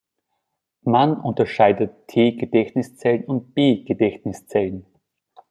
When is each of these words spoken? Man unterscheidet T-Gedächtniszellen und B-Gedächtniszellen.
Man 0.81 1.15
unterscheidet 1.15 2.07
T-Gedächtniszellen 2.07 3.23
und 3.25 3.53
B-Gedächtniszellen. 3.53 4.87